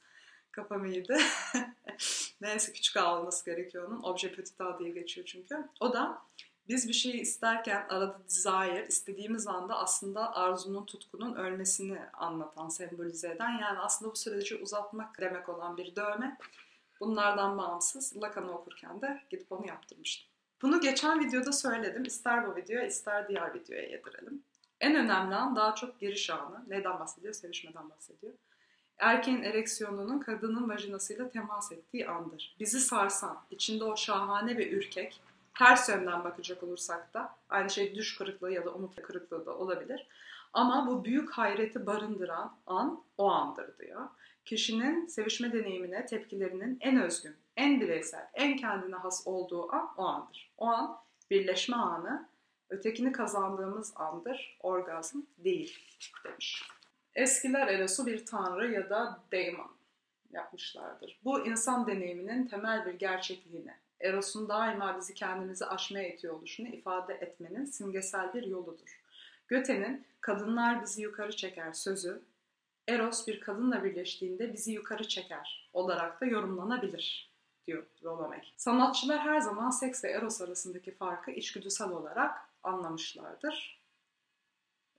kafam 0.52 0.86
iyiydi. 0.86 1.18
Neyse 2.42 2.74
küçük 2.74 2.98
a 2.98 3.20
olması 3.20 3.46
gerekiyor 3.46 3.88
onun. 3.88 4.04
Obje 4.04 4.32
petit 4.32 4.60
diye 4.80 4.90
geçiyor 4.90 5.28
çünkü. 5.28 5.68
O 5.80 5.94
da 5.94 6.22
biz 6.68 6.88
bir 6.88 6.94
şeyi 6.94 7.22
isterken 7.22 7.86
arada 7.90 8.20
desire, 8.26 8.86
istediğimiz 8.88 9.48
anda 9.48 9.78
aslında 9.78 10.36
arzunun, 10.36 10.86
tutkunun 10.86 11.36
ölmesini 11.36 12.00
anlatan, 12.14 12.70
sembolize 12.70 13.30
eden 13.32 13.50
yani 13.50 13.80
aslında 13.80 14.12
bu 14.12 14.16
süreci 14.16 14.56
uzatmak 14.56 15.20
demek 15.22 15.50
olan 15.50 15.78
bir 15.78 15.96
dövme. 15.96 16.38
Bunlardan 17.00 17.58
bağımsız 17.58 18.18
Lacan'ı 18.18 18.52
okurken 18.52 19.02
de 19.02 19.22
gidip 19.30 19.52
onu 19.52 19.68
yaptırmıştım. 19.68 20.32
Bunu 20.62 20.82
geçen 20.82 21.20
videoda 21.20 21.52
söyledim. 21.52 22.04
İster 22.04 22.48
bu 22.48 22.56
videoya 22.56 22.86
ister 22.86 23.28
diğer 23.28 23.54
videoya 23.54 23.82
yedirelim. 23.82 24.44
En 24.80 24.96
önemli 24.96 25.36
an 25.36 25.56
daha 25.56 25.76
çok 25.76 26.00
giriş 26.00 26.30
anı. 26.30 26.66
Neden 26.68 27.00
bahsediyor? 27.00 27.34
Sevişmeden 27.34 27.90
bahsediyor. 27.90 28.34
Erkeğin 29.02 29.44
ereksiyonunun 29.44 30.20
kadının 30.20 30.70
vajinasıyla 30.70 31.30
temas 31.30 31.72
ettiği 31.72 32.08
andır. 32.08 32.56
Bizi 32.60 32.80
sarsan, 32.80 33.42
içinde 33.52 33.84
o 33.84 33.98
şahane 33.98 34.58
ve 34.58 34.70
ürkek, 34.70 35.22
ters 35.58 35.90
yönden 35.90 36.24
bakacak 36.24 36.64
olursak 36.64 37.14
da 37.14 37.36
aynı 37.50 37.70
şey 37.70 37.96
düş 37.96 38.18
kırıklığı 38.18 38.52
ya 38.52 38.66
da 38.66 38.74
umut 38.74 39.02
kırıklığı 39.02 39.46
da 39.46 39.58
olabilir. 39.58 40.08
Ama 40.54 40.88
bu 40.88 41.06
büyük 41.06 41.32
hayreti 41.32 41.86
barındıran 41.86 42.58
an 42.68 43.04
o 43.18 43.32
andır 43.32 43.78
diyor. 43.78 44.08
Kişinin 44.46 45.08
sevişme 45.08 45.54
deneyimine 45.54 46.06
tepkilerinin 46.06 46.78
en 46.82 47.02
özgün, 47.02 47.36
en 47.58 47.82
bireysel, 47.82 48.28
en 48.34 48.58
kendine 48.58 48.96
has 48.96 49.28
olduğu 49.28 49.76
an 49.76 49.90
o 49.98 50.06
andır. 50.06 50.52
O 50.58 50.66
an 50.66 50.98
birleşme 51.32 51.78
anı, 51.78 52.28
ötekini 52.70 53.12
kazandığımız 53.12 53.94
andır, 53.96 54.58
orgazm 54.60 55.20
değil 55.38 55.80
demiş. 56.26 56.64
Eskiler 57.16 57.68
Eros'u 57.68 58.06
bir 58.06 58.26
tanrı 58.26 58.72
ya 58.72 58.90
da 58.90 59.20
daemon 59.32 59.72
yapmışlardır. 60.32 61.20
Bu 61.24 61.48
insan 61.48 61.88
deneyiminin 61.88 62.48
temel 62.48 62.86
bir 62.86 62.94
gerçekliğine, 62.94 63.78
Eros'un 64.02 64.50
daima 64.50 64.98
bizi 64.98 65.14
kendimizi 65.14 65.66
aşmaya 65.66 66.14
itiyor 66.14 66.34
oluşunu 66.34 66.68
ifade 66.68 67.14
etmenin 67.14 67.66
simgesel 67.66 68.34
bir 68.34 68.44
yoludur. 68.44 69.02
Göte'nin 69.48 70.06
kadınlar 70.22 70.82
bizi 70.82 71.02
yukarı 71.02 71.36
çeker 71.36 71.74
sözü, 71.74 72.22
Eros 72.88 73.28
bir 73.28 73.40
kadınla 73.40 73.84
birleştiğinde 73.84 74.54
bizi 74.54 74.72
yukarı 74.72 75.08
çeker 75.08 75.70
olarak 75.74 76.22
da 76.22 76.26
yorumlanabilir 76.26 77.32
diyor 77.68 77.84
Rolomek. 78.04 78.54
Sanatçılar 78.58 79.20
her 79.20 79.40
zaman 79.40 79.70
seks 79.70 80.04
ve 80.04 80.10
Eros 80.10 80.42
arasındaki 80.42 80.96
farkı 80.96 81.32
içgüdüsel 81.32 81.90
olarak 81.90 82.38
anlamışlardır. 82.64 83.82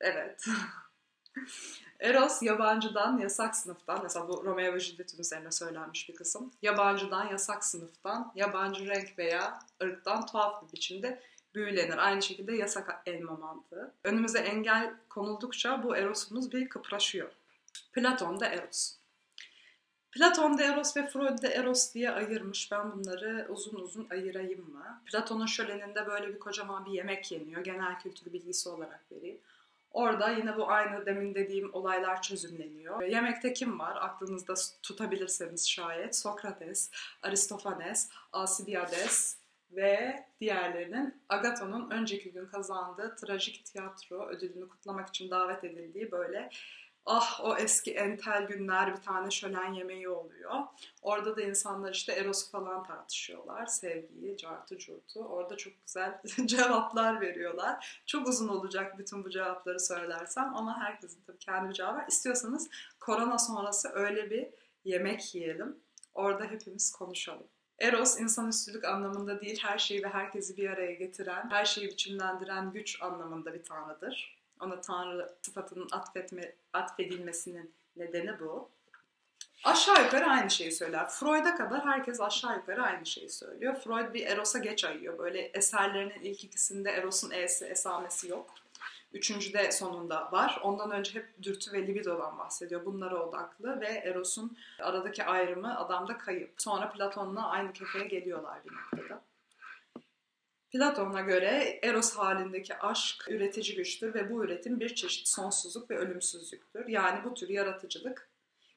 Evet. 0.01 0.45
Eros 2.01 2.43
yabancıdan, 2.43 3.19
yasak 3.19 3.57
sınıftan, 3.57 4.01
mesela 4.03 4.29
bu 4.29 4.45
Romeo 4.45 4.75
ve 4.75 4.81
Juliet'in 4.81 5.19
üzerine 5.19 5.51
söylenmiş 5.51 6.09
bir 6.09 6.15
kısım. 6.15 6.51
Yabancıdan, 6.63 7.29
yasak 7.29 7.65
sınıftan, 7.65 8.33
yabancı 8.35 8.87
renk 8.87 9.19
veya 9.19 9.59
ırktan 9.83 10.27
tuhaf 10.27 10.63
bir 10.63 10.73
biçimde 10.73 11.23
büyülenir. 11.55 11.99
Aynı 11.99 12.23
şekilde 12.23 12.57
yasak 12.57 13.03
elma 13.07 13.37
mantığı. 13.37 13.95
Önümüze 14.05 14.39
engel 14.39 14.95
konuldukça 15.09 15.83
bu 15.83 15.97
Eros'umuz 15.97 16.53
bir 16.53 16.69
kıpraşıyor. 16.69 17.31
Platon'da 17.93 18.47
Eros. 18.47 18.97
Platon'da 20.13 20.63
Eros 20.63 20.97
ve 20.97 21.07
Freud'da 21.07 21.49
Eros 21.49 21.95
diye 21.95 22.11
ayırmış. 22.11 22.73
Ben 22.73 22.93
bunları 22.93 23.47
uzun 23.49 23.77
uzun 23.77 24.07
ayırayım 24.11 24.73
mı? 24.73 25.03
Platon'un 25.07 25.47
şöleninde 25.47 26.07
böyle 26.07 26.29
bir 26.35 26.39
kocaman 26.39 26.87
bir 26.87 26.91
yemek 26.91 27.33
yeniyor. 27.33 27.65
Genel 27.65 27.99
kültür 27.99 28.33
bilgisi 28.33 28.69
olarak 28.69 29.05
vereyim. 29.13 29.39
Orada 29.93 30.31
yine 30.31 30.57
bu 30.57 30.71
aynı 30.71 31.07
demin 31.07 31.35
dediğim 31.35 31.75
olaylar 31.75 32.23
çözümleniyor. 32.23 33.03
Yemekte 33.03 33.53
kim 33.53 33.79
var? 33.79 33.99
Aklınızda 34.01 34.55
tutabilirseniz 34.83 35.69
şayet. 35.69 36.17
Sokrates, 36.17 36.91
Aristofanes, 37.23 38.11
Alcibiades 38.33 39.37
ve 39.71 40.25
diğerlerinin 40.41 41.23
Agathon'un 41.29 41.91
önceki 41.91 42.33
gün 42.33 42.47
kazandığı 42.47 43.17
trajik 43.17 43.65
tiyatro 43.65 44.27
ödülünü 44.27 44.69
kutlamak 44.69 45.09
için 45.09 45.31
davet 45.31 45.65
edildiği 45.65 46.11
böyle 46.13 46.51
ah 47.07 47.41
o 47.45 47.57
eski 47.57 47.95
entel 47.95 48.47
günler 48.47 48.97
bir 48.97 49.03
tane 49.03 49.31
şölen 49.31 49.73
yemeği 49.73 50.09
oluyor. 50.09 50.55
Orada 51.03 51.37
da 51.37 51.43
insanlar 51.43 51.93
işte 51.93 52.13
Eros'u 52.13 52.51
falan 52.51 52.85
tartışıyorlar. 52.85 53.67
Sevgiyi, 53.67 54.37
cartı 54.37 54.79
curtu. 54.79 55.21
Orada 55.21 55.57
çok 55.57 55.73
güzel 55.87 56.21
cevaplar 56.47 57.21
veriyorlar. 57.21 58.03
Çok 58.07 58.29
uzun 58.29 58.49
olacak 58.49 58.99
bütün 58.99 59.25
bu 59.25 59.31
cevapları 59.31 59.81
söylersem 59.81 60.55
ama 60.57 60.81
herkesin 60.81 61.23
tabii 61.27 61.39
kendi 61.39 61.75
cevabı 61.75 61.97
var. 61.97 62.05
İstiyorsanız 62.09 62.71
korona 63.01 63.39
sonrası 63.39 63.89
öyle 63.93 64.31
bir 64.31 64.49
yemek 64.85 65.35
yiyelim. 65.35 65.77
Orada 66.15 66.45
hepimiz 66.45 66.93
konuşalım. 66.93 67.47
Eros 67.79 68.21
insanüstülük 68.21 68.85
anlamında 68.85 69.41
değil, 69.41 69.59
her 69.63 69.79
şeyi 69.79 70.03
ve 70.03 70.09
herkesi 70.09 70.57
bir 70.57 70.71
araya 70.71 70.93
getiren, 70.93 71.51
her 71.51 71.65
şeyi 71.65 71.89
biçimlendiren 71.89 72.73
güç 72.73 73.03
anlamında 73.03 73.55
bir 73.55 73.63
tanrıdır 73.63 74.42
ona 74.63 74.81
Tanrı 74.81 75.35
sıfatının 75.43 75.89
atfetme, 75.93 76.55
atfedilmesinin 76.73 77.75
nedeni 77.97 78.41
bu. 78.41 78.71
Aşağı 79.65 80.05
yukarı 80.05 80.27
aynı 80.27 80.51
şeyi 80.51 80.73
söyler. 80.73 81.09
Freud'a 81.09 81.55
kadar 81.57 81.85
herkes 81.85 82.21
aşağı 82.21 82.57
yukarı 82.57 82.83
aynı 82.83 83.07
şeyi 83.07 83.31
söylüyor. 83.31 83.77
Freud 83.77 84.15
bir 84.15 84.27
Eros'a 84.27 84.59
geç 84.59 84.85
ayıyor. 84.85 85.19
Böyle 85.19 85.41
eserlerinin 85.41 86.21
ilk 86.23 86.45
ikisinde 86.45 86.91
Eros'un 86.91 87.31
E'si, 87.31 87.65
esamesi 87.65 88.29
yok. 88.29 88.55
Üçüncüde 89.13 89.73
sonunda 89.73 90.33
var. 90.33 90.61
Ondan 90.63 90.91
önce 90.91 91.15
hep 91.15 91.43
dürtü 91.43 91.73
ve 91.73 91.87
libidodan 91.87 92.39
bahsediyor. 92.39 92.85
Bunlara 92.85 93.27
odaklı 93.27 93.81
ve 93.81 93.87
Eros'un 93.87 94.57
aradaki 94.81 95.25
ayrımı 95.25 95.79
adamda 95.79 96.19
kayıp. 96.19 96.55
Sonra 96.59 96.93
Platon'la 96.93 97.49
aynı 97.49 97.73
kefeye 97.73 98.05
geliyorlar 98.07 98.59
bir 98.65 98.73
noktada. 98.73 99.23
Platon'a 100.73 101.21
göre 101.21 101.81
eros 101.83 102.17
halindeki 102.17 102.77
aşk 102.77 103.25
üretici 103.29 103.77
güçtür 103.77 104.15
ve 104.15 104.31
bu 104.31 104.45
üretim 104.45 104.81
bir 104.81 104.95
çeşit 104.95 105.29
sonsuzluk 105.29 105.91
ve 105.91 105.99
ölümsüzlüktür. 105.99 106.89
Yani 106.89 107.25
bu 107.25 107.35
tür 107.35 107.49
yaratıcılık 107.49 108.29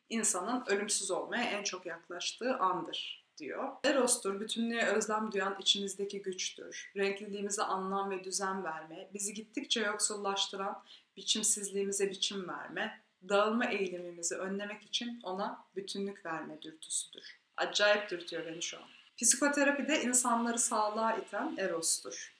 insanın 0.10 0.64
ölümsüz 0.68 1.12
olmaya 1.12 1.44
en 1.44 1.64
çok 1.64 1.86
yaklaştığı 1.86 2.58
andır 2.58 3.26
diyor. 3.38 3.72
Eros'tur, 3.84 4.40
bütünlüğe 4.40 4.86
özlem 4.86 5.32
duyan 5.32 5.58
içimizdeki 5.60 6.22
güçtür. 6.22 6.92
Renkliliğimize 6.98 7.64
anlam 7.64 8.10
ve 8.10 8.24
düzen 8.24 8.64
verme, 8.64 9.10
bizi 9.14 9.34
gittikçe 9.34 9.82
yoksullaştıran 9.82 10.84
biçimsizliğimize 11.18 12.10
biçim 12.10 12.50
verme, 12.50 13.02
dağılma 13.30 13.66
eğilimimizi 13.66 14.36
önlemek 14.36 14.84
için 14.84 15.20
ona 15.24 15.66
bütünlük 15.76 16.26
verme 16.26 16.62
dürtüsüdür. 16.62 17.40
Acayip 17.58 18.10
dürtüyor 18.10 18.46
beni 18.46 18.62
şu 18.62 18.78
an. 18.78 18.95
Psikoterapide 19.18 20.02
insanları 20.02 20.60
sağlığa 20.60 21.14
iten 21.18 21.56
erostur. 21.58 22.36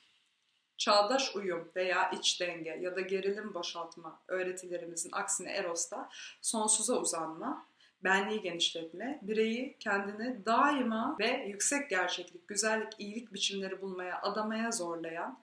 Çağdaş 0.76 1.36
uyum 1.36 1.72
veya 1.76 2.10
iç 2.10 2.40
denge 2.40 2.70
ya 2.70 2.96
da 2.96 3.00
gerilim 3.00 3.54
boşaltma 3.54 4.22
öğretilerimizin 4.28 5.12
aksine 5.12 5.50
erosta 5.50 6.08
sonsuza 6.42 6.96
uzanma, 6.96 7.66
benliği 8.04 8.40
genişletme, 8.40 9.18
bireyi 9.22 9.76
kendini 9.80 10.46
daima 10.46 11.16
ve 11.18 11.44
yüksek 11.46 11.90
gerçeklik, 11.90 12.48
güzellik, 12.48 12.92
iyilik 12.98 13.32
biçimleri 13.32 13.82
bulmaya, 13.82 14.22
adamaya 14.22 14.72
zorlayan, 14.72 15.38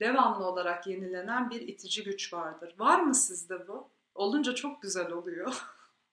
devamlı 0.00 0.46
olarak 0.46 0.86
yenilenen 0.86 1.50
bir 1.50 1.60
itici 1.60 2.04
güç 2.04 2.32
vardır. 2.32 2.74
Var 2.78 3.00
mı 3.00 3.14
sizde 3.14 3.68
bu? 3.68 3.88
Olunca 4.14 4.54
çok 4.54 4.82
güzel 4.82 5.12
oluyor. 5.12 5.62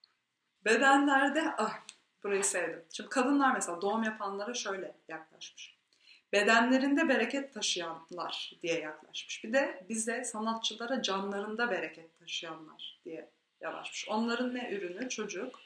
Bedenlerde 0.65 1.53
ah 1.57 1.79
Burayı 2.23 2.43
sevdim. 2.43 2.85
Şimdi 2.93 3.09
kadınlar 3.09 3.53
mesela 3.53 3.81
doğum 3.81 4.03
yapanlara 4.03 4.53
şöyle 4.53 4.95
yaklaşmış. 5.07 5.79
bedenlerinde 6.33 7.09
bereket 7.09 7.53
taşıyanlar 7.53 8.53
diye 8.63 8.79
yaklaşmış. 8.79 9.43
Bir 9.43 9.53
de 9.53 9.85
bize 9.89 10.23
sanatçılara 10.23 11.01
canlarında 11.01 11.71
bereket 11.71 12.19
taşıyanlar 12.19 13.01
diye 13.05 13.31
yaklaşmış. 13.61 14.07
Onların 14.09 14.55
ne 14.55 14.71
ürünü? 14.71 15.09
Çocuk. 15.09 15.59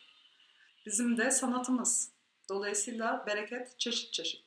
Bizim 0.86 1.18
de 1.18 1.32
sanatımız. 1.32 2.14
Dolayısıyla 2.50 3.24
bereket 3.28 3.80
çeşit 3.80 4.14
çeşit. 4.14 4.46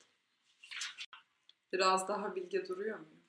Biraz 1.73 2.07
daha 2.07 2.35
bilge 2.35 2.67
duruyor 2.67 2.99
muyum? 2.99 3.23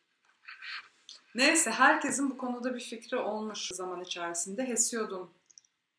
Neyse 1.35 1.71
herkesin 1.71 2.31
bu 2.31 2.39
konuda 2.39 2.75
bir 2.75 2.81
fikri 2.81 3.17
olmuş 3.17 3.69
zaman 3.69 4.01
içerisinde. 4.01 4.69
Hesiod'un 4.69 5.38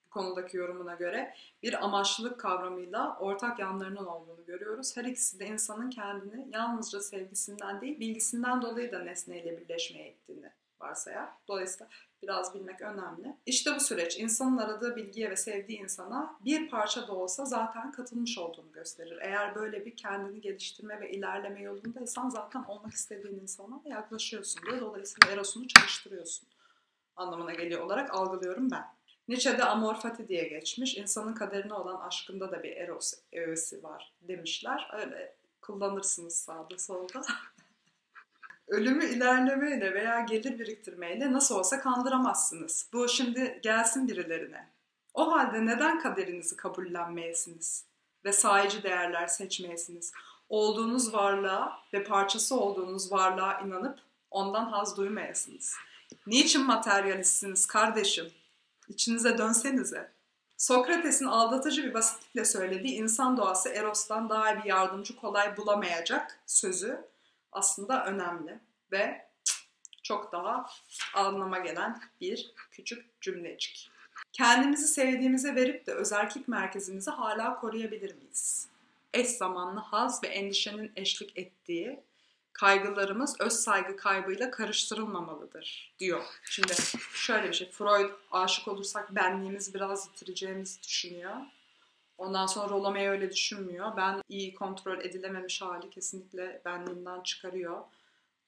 konudaki 0.10 0.58
yorumuna 0.58 0.96
göre 0.96 1.36
bir 1.64 1.86
amaçlılık 1.86 2.40
kavramıyla 2.40 3.18
ortak 3.20 3.60
yanlarının 3.60 4.06
olduğunu 4.06 4.46
görüyoruz. 4.46 4.98
Her 4.98 5.06
ikisi 5.06 5.40
de 5.40 5.48
insanın 5.48 5.90
kendini 5.90 6.48
yalnızca 6.52 7.00
sevgisinden 7.00 7.82
değil 7.82 8.00
bilgisinden 8.00 8.62
dolayı 8.62 8.92
da 8.92 9.00
nesneyle 9.00 9.62
birleşmeye 9.62 10.12
ittiğini 10.12 10.52
varsayar. 10.80 11.30
Dolayısıyla 11.48 11.88
biraz 12.22 12.56
bilmek 12.56 12.82
önemli. 12.82 13.36
İşte 13.46 13.76
bu 13.76 13.80
süreç 13.80 14.20
insanın 14.20 14.58
aradığı 14.58 14.96
bilgiye 14.96 15.32
ve 15.32 15.36
sevdiği 15.36 15.80
insana 15.80 16.36
bir 16.46 16.70
parça 16.70 17.08
da 17.08 17.14
olsa 17.14 17.46
zaten 17.46 17.92
katılmış 17.92 18.38
olduğunu 18.38 18.72
gösterir. 18.72 19.20
Eğer 19.22 19.56
böyle 19.56 19.86
bir 19.86 19.96
kendini 19.96 20.42
geliştirme 20.42 21.02
ve 21.02 21.12
ilerleme 21.12 21.62
yolundaysan 21.62 22.30
zaten 22.30 22.64
olmak 22.64 22.94
istediğin 22.94 23.40
insana 23.40 23.82
yaklaşıyorsun 23.86 24.62
diyor. 24.66 24.82
Dolayısıyla 24.82 25.34
erosunu 25.34 25.68
çalıştırıyorsun 25.68 26.48
anlamına 27.16 27.54
geliyor 27.54 27.82
olarak 27.82 28.14
algılıyorum 28.14 28.72
ben. 28.72 28.99
Nietzsche'de 29.30 29.64
amor 29.64 29.96
fati 29.96 30.28
diye 30.28 30.48
geçmiş. 30.48 30.98
İnsanın 30.98 31.34
kaderine 31.34 31.74
olan 31.74 32.02
aşkında 32.08 32.52
da 32.52 32.64
bir 32.64 32.78
eros 32.78 33.14
öğesi 33.34 33.84
var 33.84 34.14
demişler. 34.22 34.90
Öyle 34.94 35.36
kullanırsınız 35.62 36.36
sağda 36.36 36.78
solda. 36.78 37.22
Ölümü 38.68 39.06
ilerlemeyle 39.06 39.94
veya 39.94 40.20
gelir 40.20 40.60
biriktirmeyle 40.60 41.32
nasıl 41.32 41.56
olsa 41.56 41.82
kandıramazsınız. 41.82 42.90
Bu 42.94 43.10
şimdi 43.10 43.60
gelsin 43.64 44.08
birilerine. 44.08 44.70
O 45.14 45.32
halde 45.32 45.66
neden 45.66 46.00
kaderinizi 46.00 46.56
kabullenmeyesiniz 46.56 47.86
ve 48.26 48.32
sahici 48.32 48.84
değerler 48.84 49.28
seçmeyesiniz? 49.28 50.14
Olduğunuz 50.50 51.14
varlığa 51.14 51.80
ve 51.94 52.04
parçası 52.04 52.60
olduğunuz 52.60 53.12
varlığa 53.12 53.60
inanıp 53.60 54.00
ondan 54.32 54.66
haz 54.66 54.98
duymayasınız. 54.98 55.76
Niçin 56.28 56.66
materyalistsiniz 56.66 57.66
kardeşim? 57.66 58.32
İçinize 58.90 59.38
dönsenize. 59.38 60.12
Sokrates'in 60.58 61.26
aldatıcı 61.26 61.84
bir 61.84 61.94
basitlikle 61.94 62.46
söylediği 62.46 62.94
insan 62.94 63.38
doğası 63.38 63.70
Eros'tan 63.70 64.30
daha 64.30 64.58
bir 64.58 64.64
yardımcı 64.64 65.16
kolay 65.16 65.58
bulamayacak 65.58 66.40
sözü 66.46 67.06
aslında 67.52 68.06
önemli 68.06 68.60
ve 68.92 69.30
çok 70.04 70.32
daha 70.32 70.66
anlama 71.14 71.60
gelen 71.60 72.02
bir 72.22 72.54
küçük 72.72 73.22
cümlecik. 73.22 73.92
Kendimizi 74.34 74.88
sevdiğimize 74.88 75.56
verip 75.56 75.88
de 75.88 75.94
özerklik 75.94 76.48
merkezimizi 76.48 77.12
hala 77.12 77.60
koruyabilir 77.60 78.16
miyiz? 78.16 78.68
Eş 79.14 79.28
zamanlı 79.28 79.80
haz 79.80 80.24
ve 80.24 80.28
endişenin 80.28 80.92
eşlik 80.96 81.38
ettiği 81.38 82.00
kaygılarımız 82.60 83.36
öz 83.40 83.54
saygı 83.54 83.96
kaybıyla 83.96 84.52
karıştırılmamalıdır 84.52 85.96
diyor. 86.00 86.24
Şimdi 86.44 86.74
şöyle 87.14 87.48
bir 87.48 87.54
şey, 87.54 87.70
Freud 87.72 88.10
aşık 88.32 88.68
olursak 88.68 89.16
benliğimizi 89.16 89.74
biraz 89.74 90.08
yitireceğimizi 90.08 90.84
düşünüyor. 90.84 91.36
Ondan 92.18 92.46
sonra 92.46 92.70
Rolomeo 92.70 93.12
öyle 93.12 93.32
düşünmüyor. 93.32 93.98
Ben 93.98 94.22
iyi 94.30 94.56
kontrol 94.56 95.02
edilememiş 95.02 95.62
hali 95.62 95.90
kesinlikle 95.90 96.62
benliğimden 96.66 97.22
çıkarıyor. 97.22 97.82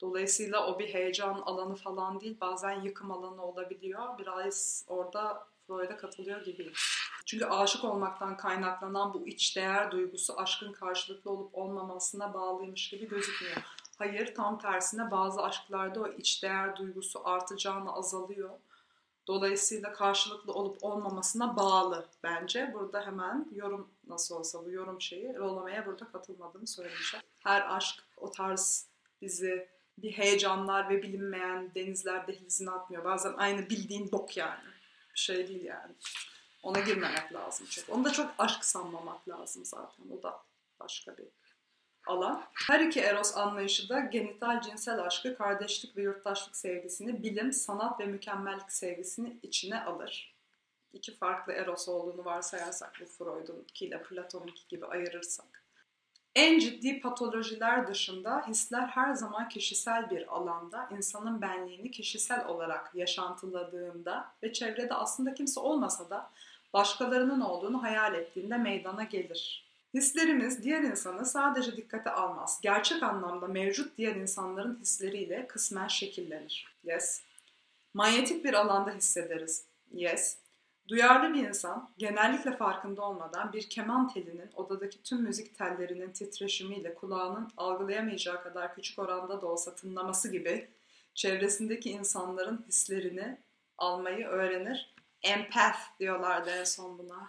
Dolayısıyla 0.00 0.66
o 0.66 0.78
bir 0.78 0.94
heyecan 0.94 1.42
alanı 1.46 1.76
falan 1.76 2.20
değil, 2.20 2.36
bazen 2.40 2.80
yıkım 2.80 3.10
alanı 3.10 3.42
olabiliyor. 3.42 4.18
Biraz 4.18 4.84
orada 4.88 5.46
Freud'a 5.66 5.96
katılıyor 5.96 6.44
gibiyim. 6.44 6.72
Çünkü 7.26 7.44
aşık 7.44 7.84
olmaktan 7.84 8.36
kaynaklanan 8.36 9.14
bu 9.14 9.28
iç 9.28 9.56
değer 9.56 9.90
duygusu 9.90 10.38
aşkın 10.38 10.72
karşılıklı 10.72 11.30
olup 11.30 11.54
olmamasına 11.54 12.34
bağlıymış 12.34 12.90
gibi 12.90 13.08
gözükmüyor. 13.08 13.62
Hayır, 13.98 14.34
tam 14.34 14.58
tersine 14.58 15.10
bazı 15.10 15.42
aşklarda 15.42 16.00
o 16.00 16.08
iç 16.08 16.42
değer 16.42 16.76
duygusu 16.76 17.28
artacağını 17.28 17.92
azalıyor. 17.92 18.50
Dolayısıyla 19.26 19.92
karşılıklı 19.92 20.52
olup 20.52 20.84
olmamasına 20.84 21.56
bağlı 21.56 22.08
bence. 22.22 22.70
Burada 22.74 23.06
hemen 23.06 23.48
yorum 23.52 23.90
nasıl 24.06 24.36
olsa 24.36 24.64
bu 24.64 24.70
yorum 24.70 25.00
şeyi 25.00 25.36
rollamaya 25.36 25.86
burada 25.86 26.12
katılmadığımı 26.12 26.66
söyleyeceğim. 26.66 27.24
Her 27.38 27.76
aşk 27.76 28.04
o 28.16 28.30
tarz 28.30 28.88
bizi 29.20 29.68
bir 29.98 30.12
heyecanlar 30.12 30.88
ve 30.88 31.02
bilinmeyen 31.02 31.74
denizler 31.74 32.26
dehlizine 32.26 32.70
atmıyor. 32.70 33.04
Bazen 33.04 33.32
aynı 33.32 33.70
bildiğin 33.70 34.12
bok 34.12 34.36
yani. 34.36 34.64
Bir 35.14 35.20
şey 35.20 35.48
değil 35.48 35.64
yani. 35.64 35.94
Ona 36.62 36.80
girmemek 36.80 37.32
lazım 37.32 37.66
çok. 37.70 37.88
Onu 37.88 38.04
da 38.04 38.12
çok 38.12 38.34
aşk 38.38 38.64
sanmamak 38.64 39.28
lazım 39.28 39.64
zaten. 39.64 40.04
O 40.18 40.22
da 40.22 40.42
başka 40.80 41.16
bir 41.16 41.28
alan. 42.06 42.42
Her 42.68 42.80
iki 42.80 43.00
Eros 43.00 43.36
anlayışı 43.36 43.88
da 43.88 44.00
genital 44.00 44.60
cinsel 44.60 45.02
aşkı, 45.04 45.36
kardeşlik 45.36 45.96
ve 45.96 46.02
yurttaşlık 46.02 46.56
sevgisini, 46.56 47.22
bilim, 47.22 47.52
sanat 47.52 48.00
ve 48.00 48.06
mükemmellik 48.06 48.72
sevgisini 48.72 49.36
içine 49.42 49.84
alır. 49.84 50.34
İki 50.92 51.16
farklı 51.16 51.52
Eros 51.52 51.88
olduğunu 51.88 52.24
varsayarsak 52.24 52.92
bu 53.00 53.04
Freud'unki 53.04 53.86
ile 53.86 54.02
Platon'unki 54.02 54.68
gibi 54.68 54.86
ayırırsak. 54.86 55.62
En 56.34 56.58
ciddi 56.58 57.00
patolojiler 57.00 57.86
dışında 57.86 58.46
hisler 58.48 58.86
her 58.86 59.14
zaman 59.14 59.48
kişisel 59.48 60.10
bir 60.10 60.34
alanda 60.36 60.88
insanın 60.90 61.42
benliğini 61.42 61.90
kişisel 61.90 62.46
olarak 62.46 62.90
yaşantıladığında 62.94 64.32
ve 64.42 64.52
çevrede 64.52 64.94
aslında 64.94 65.34
kimse 65.34 65.60
olmasa 65.60 66.10
da 66.10 66.30
başkalarının 66.72 67.40
olduğunu 67.40 67.82
hayal 67.82 68.14
ettiğinde 68.14 68.56
meydana 68.56 69.02
gelir. 69.04 69.71
Hislerimiz 69.94 70.62
diğer 70.62 70.82
insanı 70.82 71.26
sadece 71.26 71.76
dikkate 71.76 72.10
almaz. 72.10 72.60
Gerçek 72.62 73.02
anlamda 73.02 73.46
mevcut 73.46 73.98
diğer 73.98 74.16
insanların 74.16 74.80
hisleriyle 74.80 75.46
kısmen 75.46 75.88
şekillenir. 75.88 76.76
Yes. 76.84 77.22
Manyetik 77.94 78.44
bir 78.44 78.54
alanda 78.54 78.90
hissederiz. 78.90 79.66
Yes. 79.92 80.36
Duyarlı 80.88 81.34
bir 81.34 81.48
insan 81.48 81.90
genellikle 81.98 82.56
farkında 82.56 83.02
olmadan 83.02 83.52
bir 83.52 83.68
keman 83.70 84.08
telinin 84.08 84.50
odadaki 84.54 85.02
tüm 85.02 85.22
müzik 85.22 85.58
tellerinin 85.58 86.12
titreşimiyle 86.12 86.94
kulağının 86.94 87.50
algılayamayacağı 87.56 88.42
kadar 88.42 88.74
küçük 88.74 88.98
oranda 88.98 89.42
da 89.42 89.46
olsa 89.46 89.74
tınlaması 89.74 90.32
gibi 90.32 90.68
çevresindeki 91.14 91.90
insanların 91.90 92.64
hislerini 92.68 93.38
almayı 93.78 94.26
öğrenir. 94.26 94.94
Empath 95.22 95.78
diyorlardı 96.00 96.50
en 96.50 96.64
son 96.64 96.98
buna. 96.98 97.28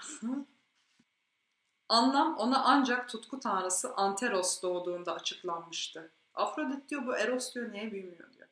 Anlam 1.93 2.38
ona 2.38 2.63
ancak 2.63 3.10
tutku 3.10 3.39
tanrısı 3.39 3.93
Anteros 3.93 4.62
doğduğunda 4.62 5.13
açıklanmıştı. 5.13 6.12
Afrodit 6.36 6.89
diyor 6.89 7.06
bu 7.06 7.17
Eros 7.17 7.56
diyor 7.56 7.71
niye 7.71 7.91
büyümüyor 7.91 8.34
diyor. 8.34 8.47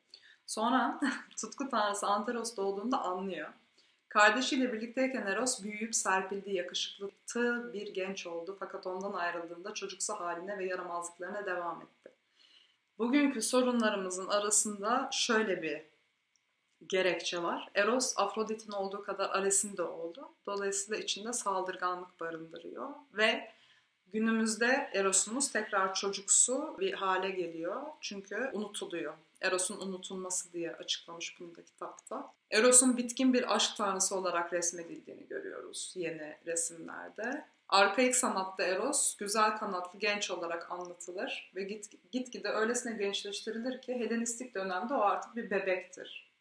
Sonra 0.46 1.00
tutku 1.36 1.68
tanrısı 1.68 2.06
Anteros 2.06 2.56
doğduğunda 2.56 3.02
anlıyor. 3.02 3.48
Kardeşiyle 4.08 4.72
birlikteyken 4.72 5.26
Eros 5.26 5.62
büyüyüp 5.62 5.94
serpildiği 5.94 6.56
yakışıklı 6.56 7.72
bir 7.72 7.94
genç 7.94 8.26
oldu 8.26 8.56
fakat 8.60 8.86
ondan 8.86 9.12
ayrıldığında 9.12 9.74
çocuksu 9.74 10.14
haline 10.14 10.58
ve 10.58 10.64
yaramazlıklarına 10.64 11.46
devam 11.46 11.82
etti. 11.82 12.10
Bugünkü 12.98 13.42
sorunlarımızın 13.42 14.28
arasında 14.28 15.08
şöyle 15.12 15.62
bir 15.62 15.91
gerekçe 16.88 17.42
var. 17.42 17.70
Eros 17.74 18.14
Afrodit'in 18.16 18.72
olduğu 18.72 19.02
kadar 19.02 19.30
Ares'in 19.30 19.76
de 19.76 19.82
oldu. 19.82 20.28
Dolayısıyla 20.46 21.02
içinde 21.02 21.32
saldırganlık 21.32 22.20
barındırıyor 22.20 22.88
ve 23.14 23.48
günümüzde 24.12 24.90
Eros'umuz 24.94 25.52
tekrar 25.52 25.94
çocuksu 25.94 26.76
bir 26.78 26.92
hale 26.92 27.30
geliyor. 27.30 27.82
Çünkü 28.00 28.50
unutuluyor. 28.52 29.14
Eros'un 29.40 29.80
unutulması 29.80 30.52
diye 30.52 30.72
açıklamış 30.72 31.40
bunu 31.40 31.56
da 31.56 31.64
kitapta. 31.64 32.32
Eros'un 32.50 32.96
bitkin 32.96 33.34
bir 33.34 33.54
aşk 33.54 33.76
tanrısı 33.76 34.16
olarak 34.16 34.52
resmedildiğini 34.52 35.26
görüyoruz 35.28 35.92
yeni 35.96 36.36
resimlerde. 36.46 37.44
Arkaik 37.68 38.16
sanatta 38.16 38.62
Eros 38.62 39.16
güzel 39.16 39.56
kanatlı 39.56 39.98
genç 39.98 40.30
olarak 40.30 40.70
anlatılır 40.70 41.52
ve 41.56 41.62
git, 41.62 42.12
gitgide 42.12 42.48
öylesine 42.48 42.92
gençleştirilir 42.92 43.80
ki 43.80 43.94
Helenistik 43.94 44.54
dönemde 44.54 44.94
o 44.94 45.00
artık 45.00 45.36
bir 45.36 45.50
bebektir. 45.50 46.31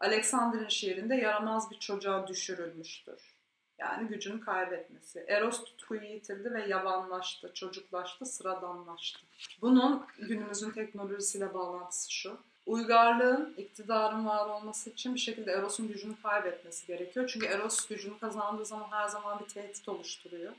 Alexander'in 0.00 0.68
şiirinde 0.68 1.14
yaramaz 1.14 1.70
bir 1.70 1.78
çocuğa 1.78 2.28
düşürülmüştür. 2.28 3.34
Yani 3.78 4.08
gücünü 4.08 4.40
kaybetmesi. 4.40 5.24
Eros 5.28 5.64
tutkuyu 5.64 6.02
yitirdi 6.02 6.52
ve 6.52 6.66
yavanlaştı, 6.66 7.50
çocuklaştı, 7.54 8.26
sıradanlaştı. 8.26 9.20
Bunun 9.60 10.06
günümüzün 10.18 10.70
teknolojisiyle 10.70 11.54
bağlantısı 11.54 12.12
şu. 12.12 12.38
Uygarlığın, 12.66 13.54
iktidarın 13.56 14.26
var 14.26 14.48
olması 14.48 14.90
için 14.90 15.14
bir 15.14 15.20
şekilde 15.20 15.52
Eros'un 15.52 15.88
gücünü 15.88 16.22
kaybetmesi 16.22 16.86
gerekiyor. 16.86 17.30
Çünkü 17.32 17.46
Eros 17.46 17.86
gücünü 17.86 18.18
kazandığı 18.18 18.66
zaman 18.66 18.88
her 18.90 19.08
zaman 19.08 19.40
bir 19.40 19.48
tehdit 19.48 19.88
oluşturuyor. 19.88 20.52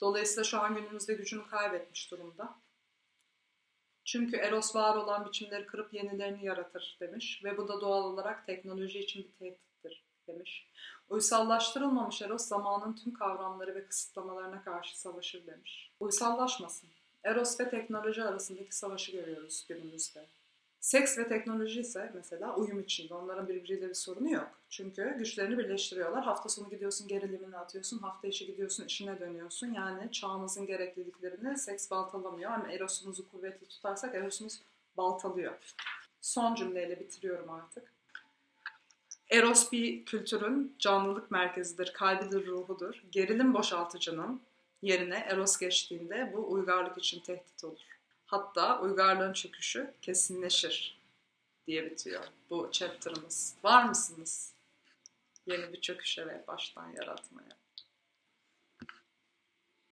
Dolayısıyla 0.00 0.44
şu 0.44 0.60
an 0.60 0.74
günümüzde 0.74 1.14
gücünü 1.14 1.46
kaybetmiş 1.46 2.10
durumda. 2.10 2.54
Çünkü 4.06 4.36
Eros 4.36 4.76
var 4.76 4.96
olan 4.96 5.26
biçimleri 5.26 5.66
kırıp 5.66 5.94
yenilerini 5.94 6.44
yaratır 6.44 6.96
demiş 7.00 7.44
ve 7.44 7.56
bu 7.56 7.68
da 7.68 7.80
doğal 7.80 8.04
olarak 8.04 8.46
teknoloji 8.46 8.98
için 8.98 9.24
bir 9.24 9.32
tehdittir 9.32 10.04
demiş. 10.28 10.66
Uysallaştırılmamış 11.08 12.22
Eros 12.22 12.42
zamanın 12.42 12.96
tüm 12.96 13.14
kavramları 13.14 13.74
ve 13.74 13.86
kısıtlamalarına 13.86 14.64
karşı 14.64 15.00
savaşır 15.00 15.46
demiş. 15.46 15.92
Uysallaşmasın. 16.00 16.88
Eros 17.24 17.60
ve 17.60 17.70
teknoloji 17.70 18.22
arasındaki 18.22 18.76
savaşı 18.76 19.12
görüyoruz 19.12 19.66
günümüzde. 19.68 20.26
Seks 20.86 21.18
ve 21.18 21.28
teknoloji 21.28 21.80
ise 21.80 22.12
mesela 22.14 22.56
uyum 22.56 22.80
içinde. 22.80 23.14
Onların 23.14 23.48
birbiriyle 23.48 23.88
bir 23.88 23.94
sorunu 23.94 24.30
yok. 24.30 24.48
Çünkü 24.70 25.14
güçlerini 25.18 25.58
birleştiriyorlar. 25.58 26.24
Hafta 26.24 26.48
sonu 26.48 26.70
gidiyorsun 26.70 27.08
gerilimini 27.08 27.56
atıyorsun. 27.56 27.98
Hafta 27.98 28.28
içi 28.28 28.46
gidiyorsun 28.46 28.84
işine 28.84 29.20
dönüyorsun. 29.20 29.74
Yani 29.74 30.12
çağımızın 30.12 30.66
gerekliliklerini 30.66 31.58
seks 31.58 31.90
baltalamıyor. 31.90 32.50
Ama 32.50 32.72
erosumuzu 32.72 33.28
kuvvetli 33.28 33.66
tutarsak 33.66 34.14
erosumuz 34.14 34.60
baltalıyor. 34.96 35.54
Son 36.20 36.54
cümleyle 36.54 37.00
bitiriyorum 37.00 37.50
artık. 37.50 37.92
Eros 39.30 39.72
bir 39.72 40.04
kültürün 40.04 40.76
canlılık 40.78 41.30
merkezidir, 41.30 41.92
kalbidir, 41.92 42.46
ruhudur. 42.46 43.02
Gerilim 43.10 43.54
boşaltıcının 43.54 44.40
yerine 44.82 45.16
Eros 45.16 45.56
geçtiğinde 45.56 46.32
bu 46.36 46.52
uygarlık 46.52 46.98
için 46.98 47.20
tehdit 47.20 47.64
olur. 47.64 47.95
Hatta 48.26 48.80
uygarlığın 48.80 49.32
çöküşü 49.32 49.94
kesinleşir 50.02 51.00
diye 51.66 51.90
bitiyor 51.90 52.24
bu 52.50 52.68
chapter'ımız. 52.72 53.54
Var 53.64 53.84
mısınız? 53.84 54.54
Yeni 55.46 55.72
bir 55.72 55.80
çöküşe 55.80 56.26
ve 56.26 56.44
baştan 56.48 56.88
yaratmaya. 56.90 57.65